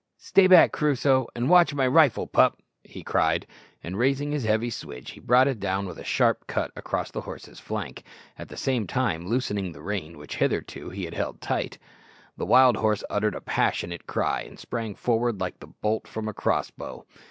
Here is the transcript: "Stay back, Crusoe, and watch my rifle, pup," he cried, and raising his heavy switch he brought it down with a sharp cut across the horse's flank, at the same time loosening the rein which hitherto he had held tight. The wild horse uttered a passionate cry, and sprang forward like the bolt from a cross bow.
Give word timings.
"Stay 0.17 0.47
back, 0.47 0.71
Crusoe, 0.71 1.27
and 1.35 1.47
watch 1.47 1.75
my 1.75 1.85
rifle, 1.85 2.25
pup," 2.25 2.57
he 2.83 3.03
cried, 3.03 3.45
and 3.83 3.99
raising 3.99 4.31
his 4.31 4.43
heavy 4.45 4.71
switch 4.71 5.11
he 5.11 5.19
brought 5.19 5.47
it 5.47 5.59
down 5.59 5.85
with 5.85 5.99
a 5.99 6.03
sharp 6.03 6.47
cut 6.47 6.71
across 6.75 7.11
the 7.11 7.21
horse's 7.21 7.59
flank, 7.59 8.01
at 8.35 8.47
the 8.49 8.57
same 8.57 8.87
time 8.87 9.27
loosening 9.27 9.71
the 9.71 9.81
rein 9.83 10.17
which 10.17 10.37
hitherto 10.37 10.89
he 10.89 11.05
had 11.05 11.13
held 11.13 11.39
tight. 11.39 11.77
The 12.35 12.47
wild 12.47 12.77
horse 12.77 13.03
uttered 13.11 13.35
a 13.35 13.41
passionate 13.41 14.07
cry, 14.07 14.41
and 14.41 14.57
sprang 14.57 14.95
forward 14.95 15.39
like 15.39 15.59
the 15.59 15.67
bolt 15.67 16.07
from 16.07 16.27
a 16.27 16.33
cross 16.33 16.71
bow. 16.71 17.05